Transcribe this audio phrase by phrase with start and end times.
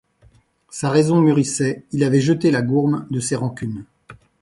[0.71, 3.85] Sa raison mûrissait, il avait jeté la gourme de ses rancunes.